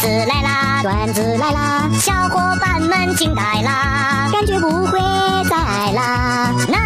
[0.00, 4.98] 子来啦，段子来啦，小伙伴们惊呆啦，感觉不会
[5.44, 6.50] 再爱啦。
[6.68, 6.78] 呐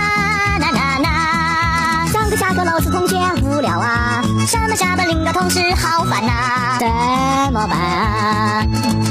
[0.59, 8.67] 呐呐呐，上课下课老师同学无聊啊，上班下班领导同事好烦呐，怎么办啊？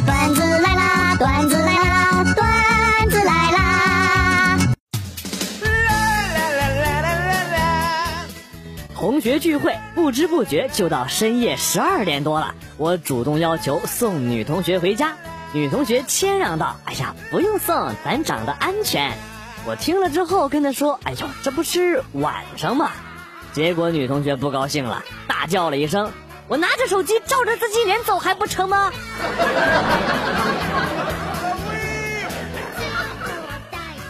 [0.06, 1.56] 段子来啦，段子
[9.24, 12.56] 学聚会，不知不觉就到深夜十二点多了。
[12.76, 15.16] 我主动要求送女同学回家，
[15.54, 19.14] 女同学谦让道：“哎呀，不用送，咱长得安全。”
[19.66, 22.92] 我听了之后跟她说：“哎呦，这不是晚上吗？”
[23.54, 26.12] 结果女同学不高兴了，大叫了一声
[26.50, 28.92] ：“我拿着手机照着自己脸走还不成吗？”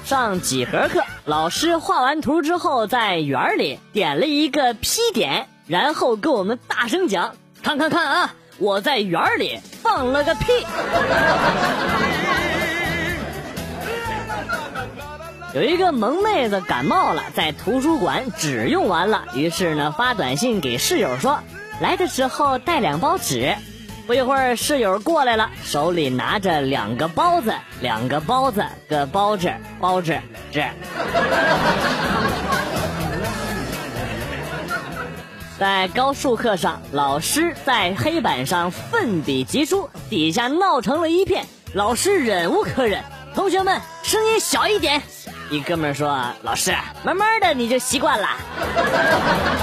[0.05, 10.43] 上几何课，老师画完图之后，在圆里点了一个 P 点，然后跟我们大声讲：“看看看啊，我在圆里放了个屁。
[15.55, 21.39] ”有一个萌妹子感冒了，在图书馆纸用完了，于是呢发短信给室友说
[21.79, 23.55] ：“来的时候带两包纸。”
[24.05, 30.19] 不一会儿，室友过来了，手里拿着两个包子，两个包子，个包子，包子，
[30.51, 30.65] 这。
[35.57, 41.45] 在高数课上，老师在黑板上奋笔疾书，底下闹成了一片。
[41.73, 43.01] 老师忍无可忍，
[43.33, 45.01] 同学们声音小一点。
[45.49, 48.27] 一哥们说：“老师，慢慢的你就习惯了。”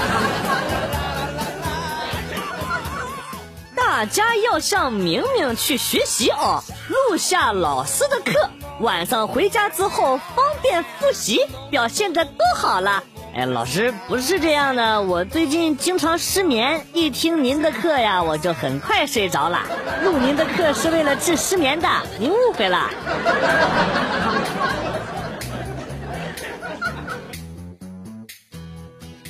[4.01, 8.49] 大家要向明明去学习哦，录下老师的课，
[8.81, 13.03] 晚上回家之后方便复习，表现的多好了。
[13.35, 19.59] 哎，老师不是这样的，我最近经常失眠，一听您的课呀，我就很快睡着了。
[20.01, 22.89] 录您的课是为了治失眠的，您误会了。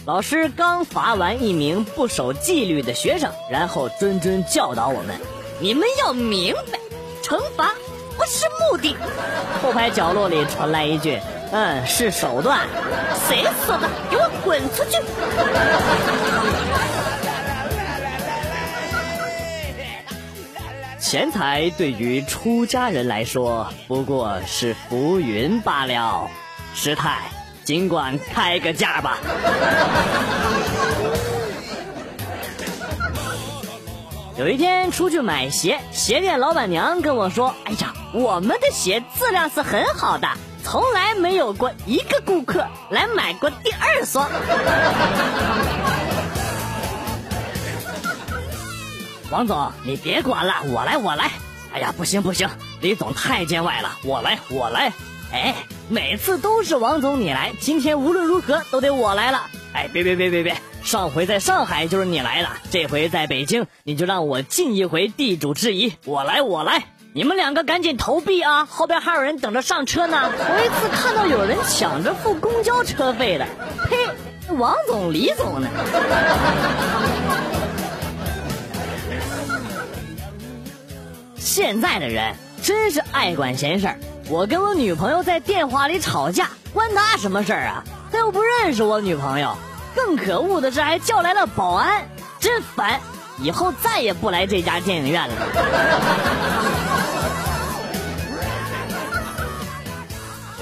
[0.03, 5.16] 老师刚罚完一名不守纪律的学生，然后谆谆教导我们
[5.62, 6.79] ：“你们要明白，
[7.22, 7.75] 惩罚
[8.17, 8.97] 不是目的。”
[9.61, 11.19] 后排角落里传来一句
[11.53, 12.67] ：“嗯，是手段。”
[13.29, 13.88] 谁说的？
[14.09, 14.97] 给我滚出去！
[21.00, 26.28] 钱财对于出家人来说不过是浮云罢了。
[26.73, 27.19] 师太。
[27.71, 29.17] 尽管开个价吧。
[34.37, 40.27] 有一天出去买鞋，鞋店老板娘跟我说：“哎呀，我们的鞋质量是很好的，
[40.61, 44.29] 从来没有过一个顾客来买过第二双。
[49.31, 51.31] ”王总，你别管了，我来，我来。
[51.73, 52.49] 哎呀，不行不行，
[52.81, 54.91] 李总太见外了，我来，我来。
[55.33, 55.55] 哎，
[55.89, 59.47] 每次都是王总你来，今天无论如何都得我来了。
[59.73, 66.83] 哎，别别别别别，上回在上海就是你来了，这回在北京你就让我尽一回地主之谊，我来我来。
[67.13, 70.31] 你们两个赶紧投币啊，后边还有人等着上车呢。
[70.37, 73.45] 头一次看到有人抢着付公交车费的，
[73.89, 74.53] 呸！
[74.55, 75.69] 王总李总呢？
[81.37, 83.97] 现在的人真是爱管闲事儿。
[84.31, 87.83] 我跟我女朋友在电话里吵架，关他什么事儿啊？
[88.09, 89.53] 他又不认识我女朋友。
[89.93, 92.07] 更可恶的是，还叫来了保安，
[92.39, 93.01] 真烦！
[93.39, 95.35] 以后再也不来这家电影院了。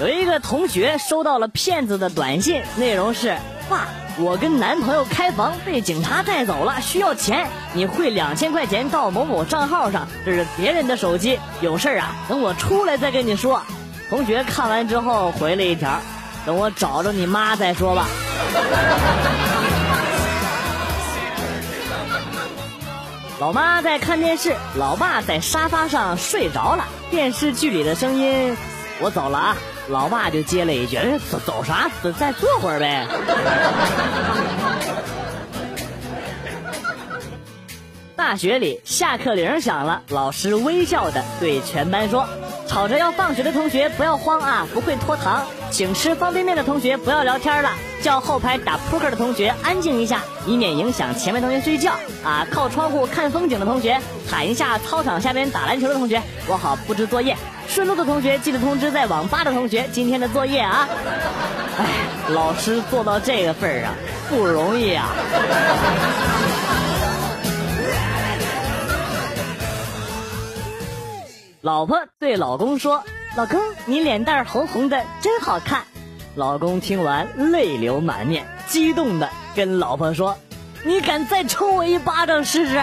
[0.00, 3.36] 有一个同学收到了骗子的短信，内容是：
[3.68, 3.86] 爸。
[4.22, 13.62] 我跟男朋友开房被警察带走了，需要钱，你汇两千块钱到某某账号上，这是别人的手机，有事啊，等我出来再跟你说。
[14.10, 16.00] 同学看完之后回了一条，
[16.44, 18.06] 等我找着你妈再说吧。
[23.38, 28.54] 老妈在看电视，老爸在沙发上睡着了，电视剧里的声音，
[29.00, 29.56] 我走了啊。
[29.88, 30.98] 老爸就接了一句
[31.30, 31.90] ：“走走啥？
[32.18, 33.06] 再坐会儿呗。
[38.16, 42.28] ”大学里下课铃响了，老师微笑的对全班说
[42.68, 45.46] ：“吵着要放学的同学不要慌啊，不会拖堂。
[45.70, 47.70] 请吃方便面的同学不要聊天了，
[48.02, 51.94] 叫后排打扑克的同学安静一下，以免影响前面同学睡觉。
[52.22, 53.98] 啊，靠窗户看风景的同学
[54.28, 57.36] 喊一下操场下边打篮球的同学，我好布置作业。”
[57.70, 60.88] 顺路的同学记得通知在网吧的同学今天的作业啊！
[61.78, 61.86] 哎，
[62.30, 63.94] 老师做到这个份儿啊，
[64.28, 65.06] 不容易啊。
[71.60, 73.04] 老婆对老公说
[73.38, 75.82] ：“老公，你脸蛋红红的，真好看。”
[76.34, 80.36] 老公听完泪流满面，激动的跟老婆说
[80.82, 82.82] ：“你敢再抽我一巴掌试试？”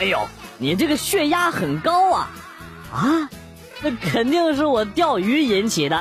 [0.00, 0.28] 哎呦，
[0.58, 2.30] 你这个血压很高啊！
[2.92, 3.28] 啊，
[3.82, 5.96] 那肯定是我钓鱼引起的。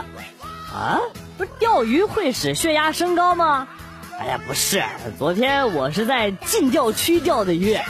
[0.73, 0.99] 啊，
[1.38, 3.67] 不是钓鱼会使血压升高吗？
[4.19, 4.83] 哎呀，不是，
[5.17, 7.77] 昨天我是在禁钓区钓的鱼。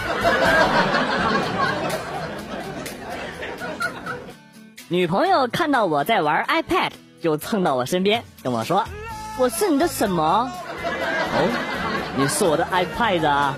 [4.90, 8.86] 女朋友看到我在玩 iPad，就蹭到我身边跟我说
[9.38, 10.50] ：“我是你的什么？”
[11.36, 11.50] 哦，
[12.16, 13.56] 你是我的 iPad 啊！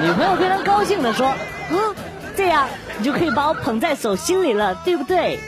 [0.00, 1.34] 女朋友非常高兴的说：“，
[2.36, 5.38] 这样你就可以把我捧在手心里了，对不对？”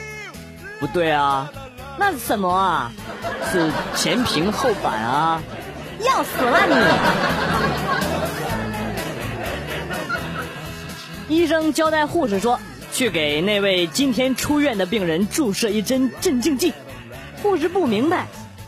[0.79, 1.49] 不对啊，
[1.97, 2.91] 那是什么啊？
[3.51, 5.41] 是前平后反啊！
[5.99, 6.67] 要死了
[11.27, 11.35] 你！
[11.35, 12.59] 医生交代护士说
[12.93, 16.71] ：“去给那位今天出院的病人注射一针镇静剂。”
[17.41, 18.27] 护士不明白，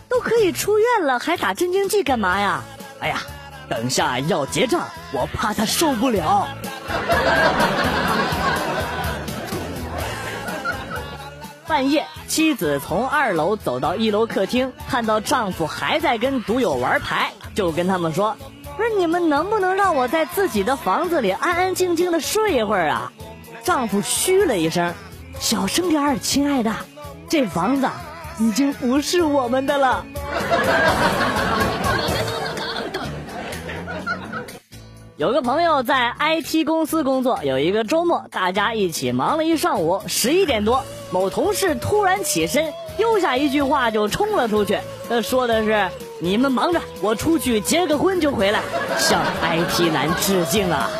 [0.09, 2.63] 都可以出院了，还打镇静剂干嘛呀？
[2.99, 3.21] 哎呀，
[3.69, 4.81] 等下要结账，
[5.13, 6.47] 我怕他受不了。
[11.69, 18.35] 半夜，妻子从二楼走到一楼客厅，看到丈夫还在跟赌友玩牌，就跟他们说
[18.75, 23.13] ：“不是你们能不能让我在自己的房子里安安静静的睡一会儿啊？”
[23.63, 24.95] 丈夫嘘了一声
[25.39, 26.73] ：“小声点儿，亲爱的，
[27.29, 27.87] 这房子
[28.39, 30.03] 已经不是我们的了。”
[35.17, 40.01] 有个朋友在 IT 公司工作，有一个周末，大家一起忙了一上午。
[40.07, 44.79] 十一点多，某同事突然起身，丢下一句话就冲了出去。
[45.09, 45.89] 他说的是
[46.21, 48.61] ：“你们忙着，我出去结个婚就回来。”
[48.99, 50.89] 向 IT 男致敬啊！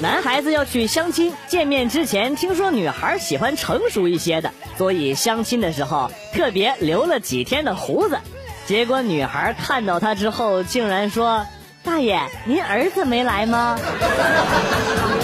[0.00, 8.18] 男孩子要去相亲，见面之前听说女孩喜欢成熟一些的，所以相亲的时候特别留了几天的胡子。
[8.66, 11.44] 结果女孩看到他之后，竟然说
[11.82, 13.78] ：“大爷，您儿子没来吗？”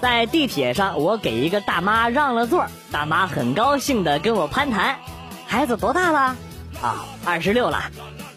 [0.00, 4.98] 在地铁上，我给一个大妈让了座，大妈很高兴的跟我攀谈
[5.46, 6.36] ：“孩子多大了
[6.80, 7.82] ？”“啊，二十六了。”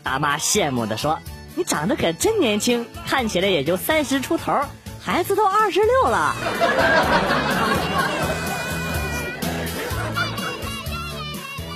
[0.03, 1.19] 大妈羡慕的说
[1.55, 4.59] ：“你长得可真年轻，看起来也就三十出头，
[5.03, 6.33] 孩子都二十六了。”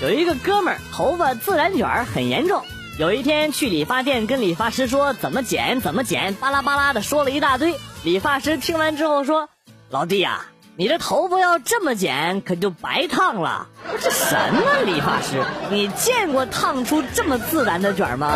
[0.01, 2.63] 有一个哥们儿头发自然卷很严重，
[2.97, 7.75] 有一天去理发店跟理发师说怎么剪怎么剪，巴拉巴拉的说了一大堆。
[8.03, 9.49] 理发师听完之后说
[9.91, 10.41] ：“老弟呀，
[10.75, 13.67] 你这头发要这么剪可就白烫了。”
[14.01, 15.43] 这什么理发师？
[15.69, 18.33] 你见过烫出这么自然的卷吗？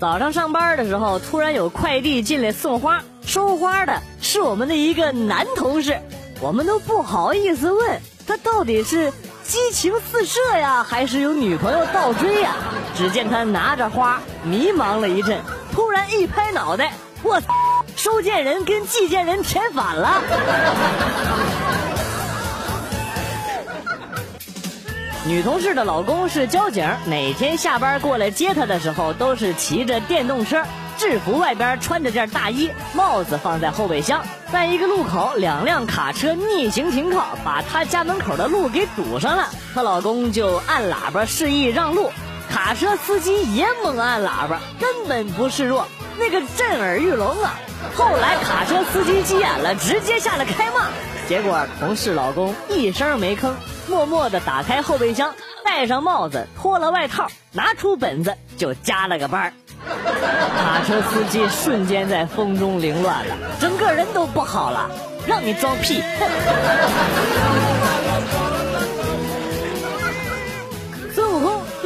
[0.00, 6.00] 早上上班的时候，突然有快递进来送花，收花的是我们的一个男同事，
[6.40, 9.12] 我们都不好意思问他到底是
[9.44, 12.56] 激情四射呀，还是有女朋友倒追呀？
[12.96, 15.40] 只见他拿着花，迷茫了一阵，
[15.72, 16.92] 突然一拍脑袋，
[17.22, 17.48] 我操，
[17.96, 20.22] 收件人跟寄件人填反了。
[25.24, 30.64] 女同事的老公是交警，每天下班过来接她的时候，都是骑着电动车，
[30.98, 34.20] 制服外边穿着件大衣，帽子放在后备箱。
[34.52, 39.48] 在一个路口，两辆卡车逆行停靠，把她家门口的路给堵上了。
[39.72, 42.10] 她老公就按喇叭示意让路，
[42.52, 45.86] 卡车司机也猛按喇叭，根本不示弱，
[46.18, 47.54] 那个震耳欲聋啊！
[47.96, 50.88] 后来卡车司机急眼了，直接下来开骂。
[51.26, 53.52] 结果同事老公一声没吭。
[53.88, 59.54] 默默地打开后备箱，戴上帽子，脱了外套，拿出本子就加了个班
[59.88, 64.90] 卡车司机瞬间在风中凌乱了，整个人都不好了。
[65.24, 66.02] 让你装屁！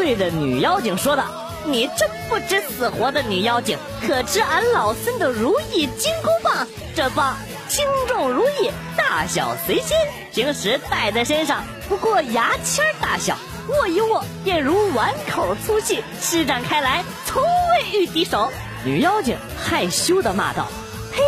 [0.07, 1.25] 对着女妖精说道
[1.67, 6.65] ：“你真不知死活的女妖精，可知俺老孙的如意金箍棒？
[6.95, 7.37] 这棒
[7.69, 9.97] 轻重如意，大小随心，
[10.33, 13.37] 平时戴在身上。”不过牙签大小，
[13.67, 18.53] 握一握便如碗口粗细，施展开来从未遇敌手。
[18.85, 20.69] 女妖精害羞的骂道
[21.13, 21.21] ：“嘿，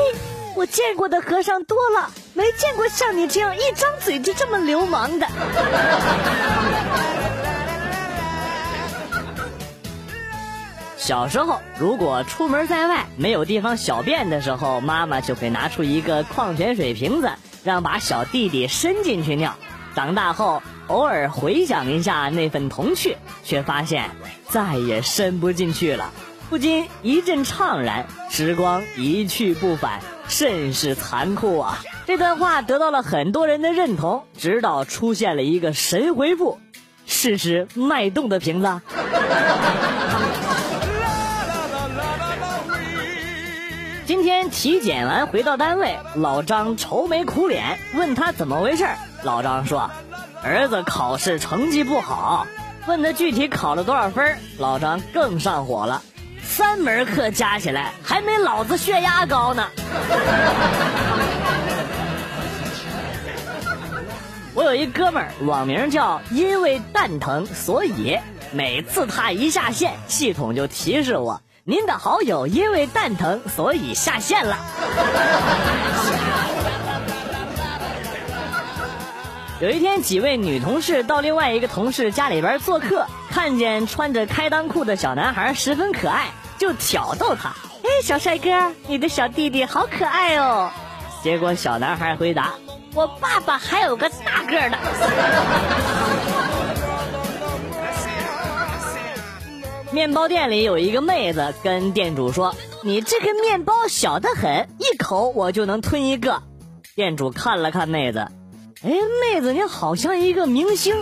[0.54, 5.26] 我见过的和尚多了，没见过像你这样一张嘴就这么流氓的。”
[11.08, 17.30] 小时候，如果出门在外没有地方小便的时候，妈妈就会拿出一个矿泉水瓶子，
[17.64, 19.54] 让把小弟弟伸进去尿。
[19.94, 24.10] 长大后偶尔回想一下那份童趣，却发现
[24.50, 26.10] 再也伸不进去了，
[26.50, 28.06] 不禁一阵怅然。
[28.28, 31.78] 时光一去不返，甚是残酷啊！
[32.06, 36.58] 这段话得到了很多人的认同，直到出现了一个神回复：
[37.06, 38.82] 试试脉动的瓶子。
[44.08, 48.86] 今天体检完回到单位，老张愁眉苦脸，问他怎么回事。
[49.22, 49.90] 老张说
[50.42, 52.46] ：“儿子考试成绩不好。”
[52.88, 56.02] 问他具体考了多少分，老张更上火了
[56.40, 59.66] ：“三门课加起来还没老子血压高呢。
[64.56, 68.16] ”我有一哥们儿，网名叫“因为蛋疼所以”，
[68.52, 71.42] 每次他一下线，系统就提示我。
[71.68, 74.56] 您的好友因为蛋疼，所以下线了。
[79.60, 87.50] 有一天，几位女同事到另外一个同事家里边做客，看见穿着开裆裤的小男孩十分可爱，就挑逗他
[87.84, 90.70] ：“哎，小帅哥，你的小弟弟好可爱哦。”
[91.22, 92.54] 结果小男孩回答
[92.96, 94.78] ：“我爸爸还有个大个的。”
[99.90, 102.54] 面包店里有一个妹子跟店主说
[102.84, 106.42] ：“你这个面包小得很，一口我就能吞一个。”
[106.94, 108.18] 店主看了看妹子，
[108.82, 108.90] 哎，
[109.22, 110.94] 妹子你好像一个明星，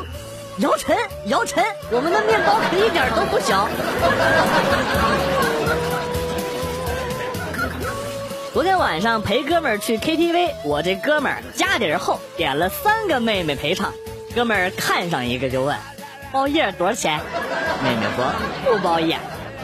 [0.58, 3.68] 姚晨，姚晨，我们的面包可一点都不小。
[8.52, 13.92] 昨天晚上陪哥们儿去 KTV，我这哥们儿家底儿厚，点了三个妹妹陪唱，
[14.32, 15.76] 哥们儿看上一个就问。
[16.36, 17.18] 包夜多少钱？
[17.82, 18.30] 妹妹说
[18.62, 19.16] 不包夜。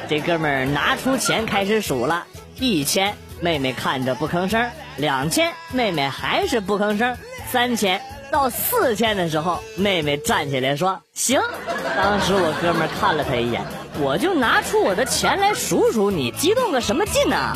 [0.08, 2.24] 这哥们儿拿出钱开始数了，
[2.58, 7.14] 一千，妹妹看着不吭声；两千，妹妹还是不吭声；
[7.46, 8.00] 三千
[8.30, 11.38] 到四千的时候，妹妹站起来说行。
[11.94, 13.60] 当时我哥们儿看了他一眼，
[14.00, 17.54] 我就拿出我的钱来数数你，激动个什么劲呢？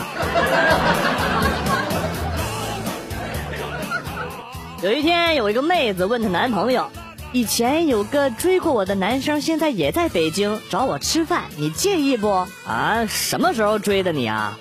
[4.84, 6.86] 有一天，有一个妹子问她男朋友。
[7.36, 12.30] 以前有个追过我的男生，现在也在北京找我吃饭，你介意不？
[12.66, 14.58] 啊，什么时候追的你啊？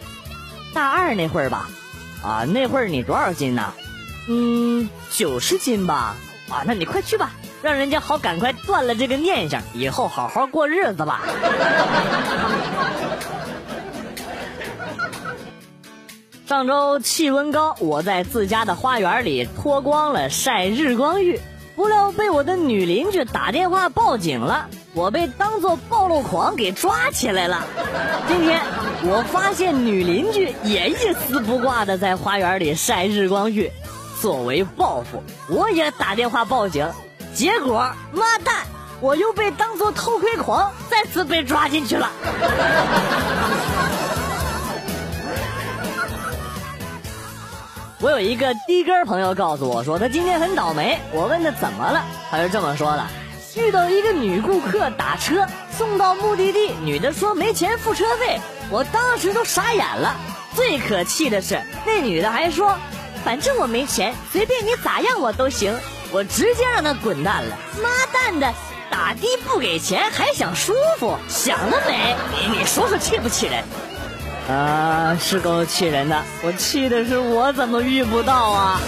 [0.73, 1.69] 大二那会儿吧。
[2.21, 3.73] 啊，那会儿你多少斤呢？
[4.27, 6.17] 嗯，九十斤吧。
[6.49, 11.21] 啊，那你快去吧，让人家好赶快断了这个念想，以后好好过日子吧。
[16.45, 21.39] 上周气温高，我在自家的花园里脱光了晒日光浴。
[21.75, 27.65] 不料被我的女邻居打电话报警了，我被当做暴露狂给抓起来了。
[28.29, 28.61] 今天
[29.03, 33.69] 我发现女邻居也一丝不挂的在花园里晒日光浴，
[34.21, 36.89] 作为报复，我也打电话报警。
[37.33, 38.63] 结果妈蛋，
[39.01, 42.09] 我又被当做偷窥狂，再次被抓进去了。
[48.01, 50.99] 我有一个的哥朋友告诉我说，他今天很倒霉。
[51.13, 53.05] 我问他怎么了，他是这么说的：
[53.55, 60.13] 遇到一个女顾客打车送到目的地，女的说没钱付车费，我当时都傻眼了。
[60.53, 62.77] 最可气的是，那女的还说，
[63.23, 65.73] 反正我没钱，随便你咋样我都行。
[66.11, 67.57] 我直接让他滚蛋了。
[67.81, 68.53] 妈蛋的，
[68.91, 72.15] 打的不给钱还想舒服，想得美！
[72.31, 73.63] 你你说说气不气人？
[74.47, 76.21] 啊，是够气人的！
[76.43, 78.79] 我气的是我怎么遇不到啊！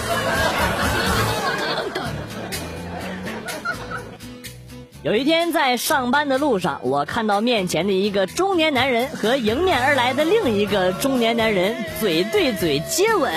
[5.01, 13.33] 有一天在上班的路上，我看到面前的一个中年男人和迎面而来的另一个中年男人嘴对嘴接吻，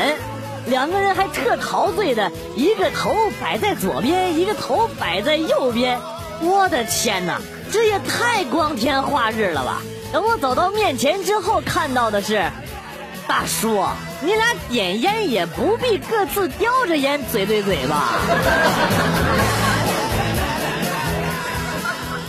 [0.66, 5.98] 两个人还特陶醉的，一个头摆在左边，一个头摆在右边。
[6.42, 7.40] 我的天哪，
[7.72, 9.80] 这也太光天化日了吧！
[10.12, 12.50] 等我走到面前之后，看到的是，
[13.28, 13.84] 大叔，
[14.20, 18.08] 你俩点烟也不必各自叼着烟嘴对嘴吧？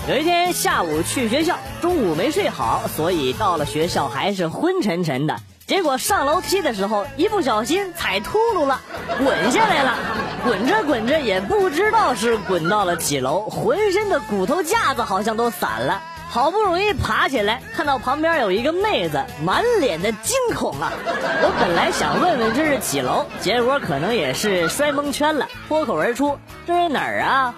[0.07, 5.38] 有一天下午去学校，中午没睡好，所以到了学校还是昏沉沉的。
[5.65, 8.81] 结果上楼梯的时候，一不小心踩秃噜了，
[9.17, 9.95] 滚下来了。
[10.43, 16.01] 滚着滚着，也不知道是滚到了几楼，浑身的骨头架子好像都散了。
[16.31, 20.93] 好不容易爬起来，看到旁边有一个妹子，满脸的惊恐啊！
[21.05, 27.53] 我本来想问问这是几楼，结果可能也是摔蒙圈了，脱口而出：“这是哪儿啊？”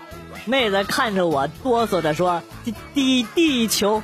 [0.46, 4.02] 妹子看着我，哆嗦的说：“地地地球。”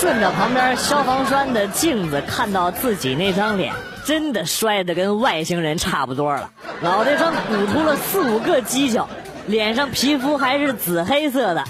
[0.00, 3.72] 顺着旁边消防栓的镜子，看到自己那张脸，
[4.04, 9.08] 真的摔得跟外星人差不多了，脑袋上鼓出了四五个犄角。
[9.46, 11.64] 脸上皮肤还是紫黑色的。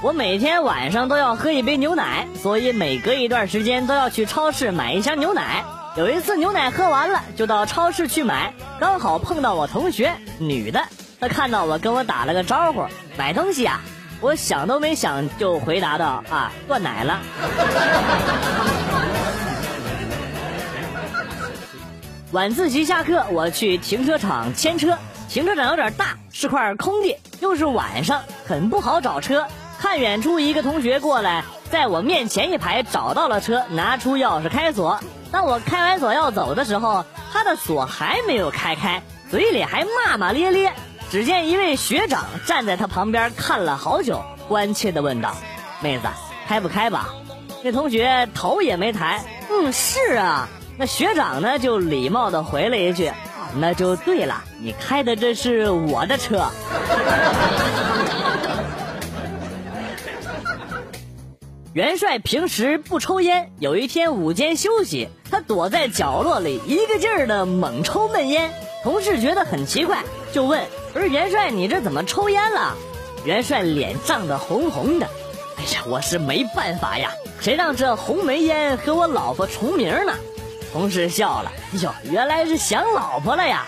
[0.00, 5.64] 我每天晚上都要喝一杯牛奶，所以每隔一段时间都要去超市买一箱牛奶。
[5.96, 10.84] 有一次牛奶喝完了，就到超市去买，刚好碰到我同学，女的，
[11.18, 12.86] 她看到我跟我打了个招呼，
[13.16, 13.80] 买东西啊。
[14.20, 17.18] 我想都没想就回答道：“啊，断奶了。
[22.30, 24.96] ”晚自习下课，我去停车场牵车。
[25.28, 29.46] 停车场有点大，是块空地，又是晚上，很不好找车。
[29.78, 34.98] 看远处一个同学过来，在我面前一排找到了车，拿出钥匙开锁。
[35.30, 40.72] 当我开完锁要走的时候，他的锁还没有开开，嘴里还骂骂咧咧。
[41.10, 45.34] 只见一位学长站在他旁边看了好久，关切地问道
[45.80, 46.08] ：“妹子，
[46.46, 47.08] 开不开吧？”
[47.64, 53.10] 那同学头也没抬，“嗯，是啊。”那学长呢就礼貌地回了一句
[53.58, 56.46] ：“那就对了，你开的这是我的车。”
[61.74, 68.50] 元帅平时不抽烟，有一天午间休息，他躲在角落里一个劲儿的猛抽闷烟。
[68.82, 70.64] 同事觉得很奇怪，就问。
[70.94, 72.74] 不是元帅，你这怎么抽烟了？
[73.24, 75.06] 元帅脸涨得红红的。
[75.58, 80.14] 哎呀，我是没办法呀，谁让这红梅烟和我老婆重名呢？
[80.72, 83.66] 同事笑了，哟，原来是想老婆了呀。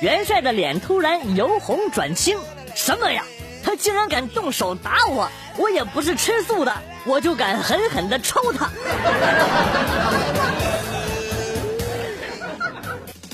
[0.00, 2.38] 元帅的脸突然由红转青，
[2.76, 3.24] 什么呀？
[3.62, 5.30] 他竟然敢动手打我！
[5.56, 6.72] 我也不是吃素的，
[7.04, 8.70] 我就敢狠狠的抽他。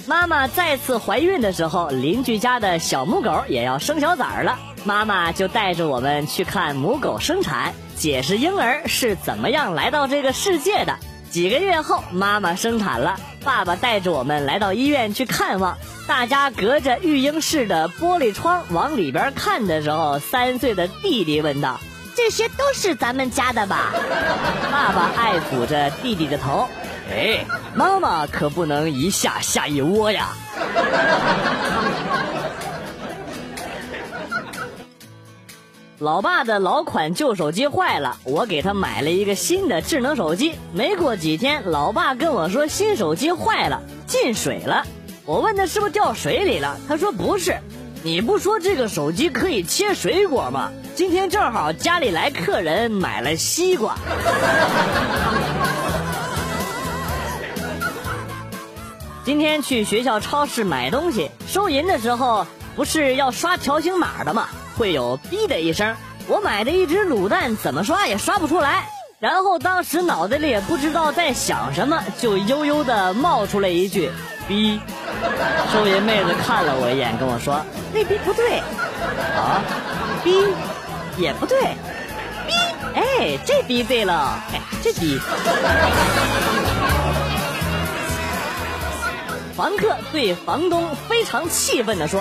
[0.06, 10.97] 妈妈再次怀孕的时候，邻居家的小母狗也要生小崽了，妈妈就带着我们去看母狗生产，解释婴儿是怎么样来到这个世界的。
[11.30, 15.79] 几个月后，妈妈生产了，爸爸带着我们来到医院去看望。
[16.09, 21.78] 大家隔着育婴室的玻璃窗往里边看的时候，三岁的弟弟问道
[22.15, 23.93] ：“这些都是咱们家的吧？”
[24.71, 26.69] 爸爸爱抚着弟弟的头。
[27.09, 30.30] 哎，妈妈可不能一下下一窝呀！
[35.99, 40.54] 老爸的老款旧手机坏了，我给他买了一个新的智能手机。
[40.75, 44.85] 没过几天，老爸跟我说新手机坏了，进水了。
[45.25, 47.56] 我问他是不是掉水里了，他说不是。
[48.02, 50.71] 你不说这个手机可以切水果吗？
[50.95, 53.97] 今天正好家里来客人，买了西瓜。
[59.25, 64.47] 今天去学校超市买东西，收银的时候不是要刷条形码的吗？
[64.76, 65.97] 会有“哔”的一声。
[66.28, 68.89] 我买的一只卤蛋怎么刷也刷不出来。
[69.19, 74.10] 然后当时脑袋里也不知道在想什么，就悠悠的冒出了一句
[74.49, 74.78] “哔”。
[75.73, 78.58] 收银妹子看了我一眼，跟我说：“那“哔”不对。”
[79.34, 79.62] 啊
[80.23, 80.52] ，“哔”
[81.17, 81.58] 也不对
[82.47, 82.52] ，“哔”
[82.95, 85.19] 哎，这“哔”对了，哎，这“哔”。
[89.56, 92.21] 房客对房东非常气愤地说：“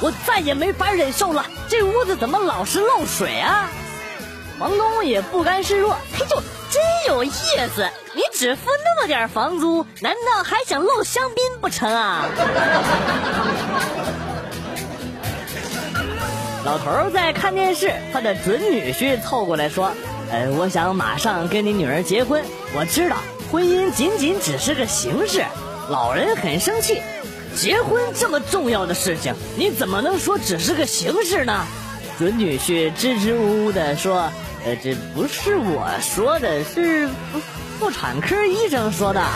[0.00, 3.70] 我再也没法忍受了，这屋子怎么老是漏水啊？”
[4.58, 7.30] 房东也不甘示弱：“嘿呦，真有意
[7.74, 7.88] 思！
[8.14, 12.26] 你只付那么点房租，难道还想漏香槟不成啊？”
[16.62, 19.90] 老头在看电视，他的准女婿凑过来说
[20.30, 22.44] ：“呃，我想马上跟你女儿结婚。
[22.74, 23.16] 我知道
[23.50, 25.42] 婚姻仅仅只是个形式。”
[25.88, 27.00] 老人很生气，
[27.56, 31.64] 结婚这么重要的事情，你怎么能说只是个形式呢？
[32.18, 34.30] 准女婿支支吾吾的说
[34.64, 37.08] ：“呃，这不是我说的，是
[37.78, 39.22] 妇产科医生说的。”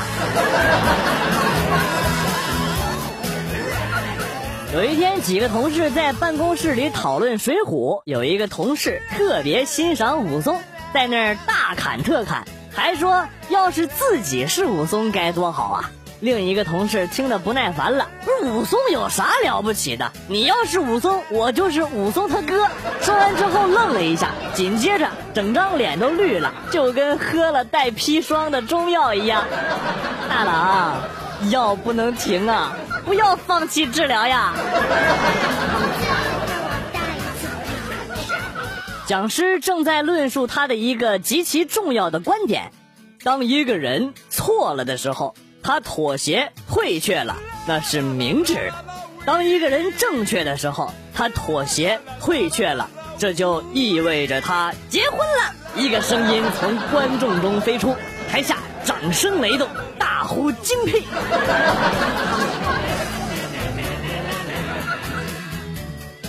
[4.75, 10.61] 有一天，几个同事在办公室里讨论《水浒》，有一个同事特别欣赏武松，
[10.93, 15.91] 在那儿大侃特侃，还说要是自己是武松该多好啊！
[16.25, 20.11] 另一个同事听得不耐烦了，不是武松有啥了不起的？
[20.27, 22.67] 你要是武松，我就是武松他哥。
[23.03, 29.45] 说完之后愣了一下，紧接着整张脸都绿了，就跟喝了带砒霜的中药一样。
[30.31, 34.55] 大郎，药不能停啊，不要放弃治疗呀！
[39.07, 42.73] 讲师正在论述他的一个极其重要的观点：
[43.23, 45.35] 当一个人错了的时候。
[45.65, 47.37] 他妥协退却了。
[47.67, 48.85] 那是明智的
[49.25, 55.55] 当一个人正确的时候他妥协退却了这就意味着他结婚了。
[55.75, 57.97] 一个声音从观众中飞出
[58.31, 59.67] 台下掌声雷动
[59.99, 61.03] 大呼精辟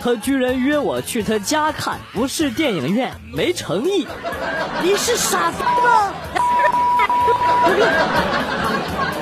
[0.00, 4.08] 她居然约我去她家看，不是电影院，没诚意。
[4.82, 6.12] 你是傻子吗？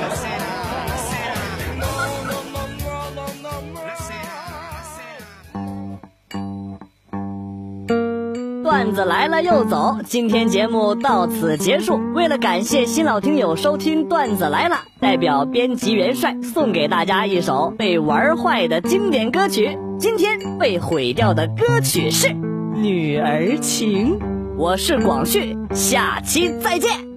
[8.71, 11.99] 段子来了又走，今天节目到此结束。
[12.15, 19.77] 为了感谢新老听友收听段子来了，代表编辑元帅送给大家一首被玩坏的经典歌曲。
[19.99, 22.27] 今天被毁掉的歌曲是
[22.73, 24.17] 《女儿情》，
[24.57, 27.10] 我是广旭，下期再见。